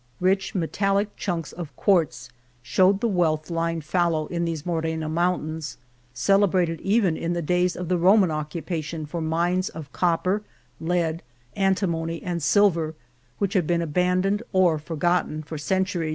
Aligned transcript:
Rich, 0.19 0.55
metallic 0.55 1.15
chunks 1.15 1.51
of 1.51 1.75
quartz 1.75 2.29
showed 2.63 3.01
the 3.01 3.07
wealth 3.07 3.51
lying 3.51 3.81
fallow 3.81 4.25
in 4.25 4.45
these 4.45 4.65
Morena 4.65 5.07
Mountains, 5.07 5.77
celebrated 6.11 6.81
even 6.81 7.15
in 7.15 7.33
the 7.33 7.41
days 7.43 7.75
of 7.75 7.87
the 7.87 7.99
Roman 7.99 8.31
occupation 8.31 9.05
for 9.05 9.21
mines 9.21 9.69
of 9.69 9.93
copper, 9.93 10.41
lead, 10.79 11.21
antimony, 11.55 12.19
and 12.23 12.41
silver 12.41 12.95
which 13.37 13.53
have 13.53 13.67
been 13.67 13.83
abandoned 13.83 14.41
or 14.53 14.79
forgotten 14.79 15.43
for 15.43 15.59
centuries. 15.59 16.09